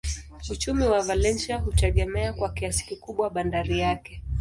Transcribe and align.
Uchumi 0.49 0.87
wa 0.87 1.01
Valencia 1.01 1.57
hutegemea 1.57 2.33
kwa 2.33 2.49
kiasi 2.53 2.85
kikubwa 2.85 3.29
bandari 3.29 3.79
yake. 3.79 4.21